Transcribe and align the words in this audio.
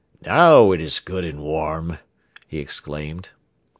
"Now 0.25 0.71
it 0.71 0.81
is 0.81 0.99
good 0.99 1.23
and 1.23 1.43
warm!" 1.43 1.99
he 2.47 2.57
exclaimed. 2.57 3.29